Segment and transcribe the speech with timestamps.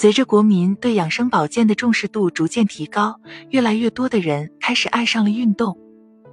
[0.00, 5.76] 随着国民对养生保健的重视度逐渐提高，越来越多的人开始爱上了运动。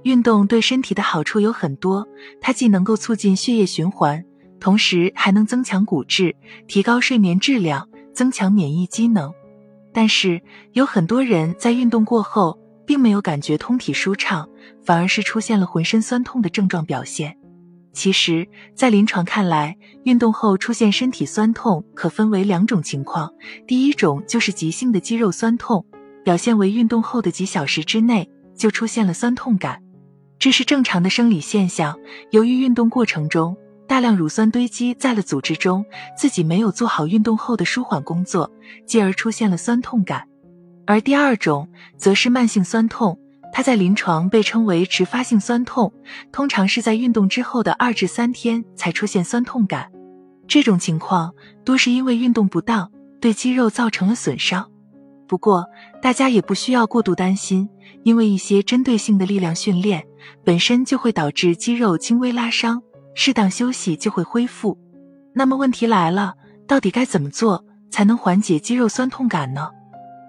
[0.04, 2.06] 运动对身体的好处有很多，
[2.40, 4.24] 它既能够促进血液循环，
[4.60, 6.36] 同时还能增强骨质，
[6.68, 9.32] 提高睡眠质量，增强免疫机能。
[9.92, 10.40] 但是
[10.74, 12.56] 有很多人在运动过后，
[12.86, 14.48] 并没有感觉通体舒畅，
[14.84, 17.36] 反而是出现了浑身酸痛的症状表现。
[17.96, 19.74] 其实，在临床看来，
[20.04, 23.32] 运动后出现身体酸痛可分为两种情况。
[23.66, 25.82] 第一种就是急性的肌肉酸痛，
[26.22, 29.82] 表现为运动后的几小时之内就出现了酸痛感，
[30.38, 31.98] 这是正常的生理现象。
[32.32, 33.56] 由于运动过程中
[33.88, 35.82] 大量乳酸堆积在了组织中，
[36.18, 38.52] 自己没有做好运动后的舒缓工作，
[38.84, 40.28] 继而出现了酸痛感。
[40.86, 41.66] 而第二种
[41.96, 43.18] 则是慢性酸痛。
[43.56, 45.90] 它在临床被称为迟发性酸痛，
[46.30, 49.90] 通常是在运动之后的二至三天才出现酸痛感。
[50.46, 51.32] 这种情况
[51.64, 54.70] 多是因为运动不当，对肌肉造成了损伤。
[55.26, 55.64] 不过，
[56.02, 57.66] 大家也不需要过度担心，
[58.02, 60.04] 因为一些针对性的力量训练
[60.44, 62.82] 本身就会导致肌肉轻微拉伤，
[63.14, 64.76] 适当休息就会恢复。
[65.32, 66.34] 那么问题来了，
[66.68, 69.70] 到底该怎么做才能缓解肌肉酸痛感呢？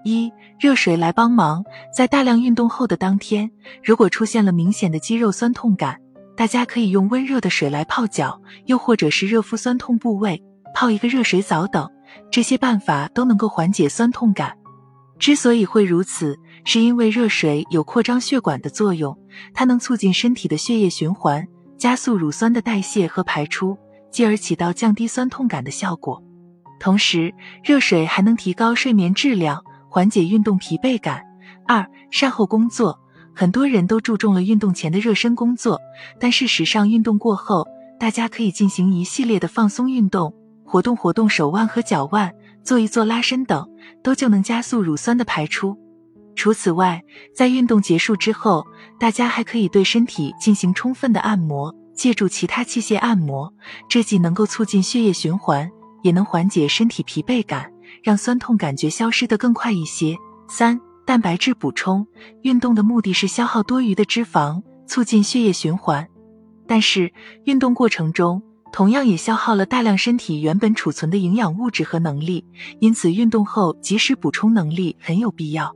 [0.08, 1.62] 一热水来帮忙，
[1.94, 3.50] 在大量运动后的当天，
[3.84, 6.00] 如果出现了明显的肌肉酸痛感，
[6.34, 10.42] 大家可以用温热的水来泡脚，又或者是热敷酸痛部位，
[10.74, 11.86] 泡一个热水澡等，
[12.30, 14.56] 这些办法都能够缓解酸痛感。
[15.18, 19.14] 之所以会如此，是因为热水有扩张血管的作用，
[19.52, 23.76] 它能促进身体的血液循环，加速乳酸的代谢和排出，
[24.10, 26.22] 继而起到降低酸痛感的效果。
[26.80, 29.62] 同时，热水还能提高睡眠质量。
[29.88, 31.22] 缓解运动疲惫感。
[31.66, 32.98] 二、善后工作，
[33.34, 35.80] 很多人都注重了运动前的热身工作，
[36.18, 37.66] 但事实上，运动过后，
[37.98, 40.32] 大家可以进行一系列的放松运动，
[40.64, 43.68] 活动活动手腕和脚腕，做一做拉伸等，
[44.02, 45.76] 都就能加速乳酸的排出。
[46.34, 47.02] 除此外，
[47.34, 48.64] 在运动结束之后，
[48.98, 53.52] 大家还可以对身体进行充分的按摩，借助其他器械按摩，
[53.88, 55.68] 这既能够促进血液循环，
[56.02, 57.70] 也能缓解身体疲惫感。
[58.02, 60.16] 让酸痛感觉消失的更快一些。
[60.48, 62.06] 三、蛋白质补充。
[62.42, 66.06] 运动的目的是消耗多余的脂肪，促进血液循环。
[66.66, 67.12] 但是
[67.44, 72.44] 运动过程中同样也消耗了大量身体原本储存的营养物质和能力，
[72.80, 75.74] 因此运动后及时补充能力很有必要。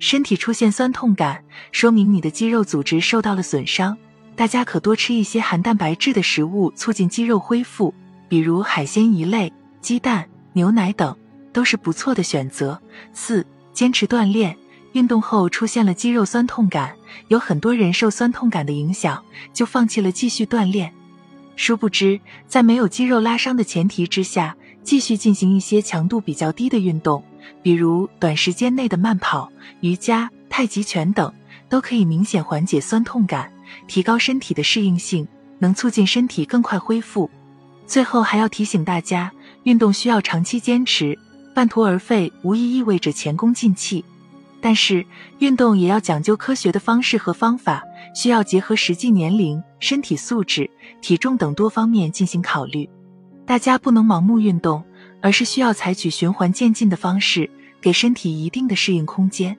[0.00, 3.96] 身体出现酸痛感，说明你的肌肉组织受到了损伤。
[4.36, 7.94] 大家可多吃一些含蛋白质的食物，促进肌肉恢复，
[8.28, 11.16] 比如海鲜一类、鸡蛋、牛奶等。
[11.54, 12.78] 都是不错的选择。
[13.14, 14.54] 四、坚持锻炼。
[14.92, 16.94] 运动后出现了肌肉酸痛感，
[17.26, 19.20] 有很多人受酸痛感的影响，
[19.52, 20.92] 就放弃了继续锻炼。
[21.56, 27.24] 殊不知，在没有肌肉拉伤的前提之下，继续进行一些强度比较低的运动，
[27.60, 29.50] 比如短时间内的慢跑、
[29.80, 31.32] 瑜伽、太极拳等，
[31.68, 33.52] 都可以明显缓解酸痛感，
[33.88, 35.26] 提高身体的适应性，
[35.58, 37.28] 能促进身体更快恢复。
[37.84, 39.32] 最后还要提醒大家，
[39.64, 41.18] 运动需要长期坚持。
[41.54, 44.04] 半途而废无疑意味着前功尽弃，
[44.60, 45.06] 但是
[45.38, 50.68] 运动也要讲究科学的方式和方法，需要结合实际年龄、身体素质、
[51.00, 52.90] 体重等多方面进行考虑。
[53.46, 54.82] 大家不能盲目运动，
[55.20, 57.48] 而是需要采取循环渐进的方式，
[57.80, 59.56] 给身体一定的适应空间。